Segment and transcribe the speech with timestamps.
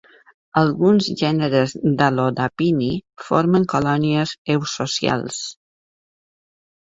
[0.59, 2.89] Alguns gèneres d'Allodapini
[3.27, 5.39] formen colònies eusocials.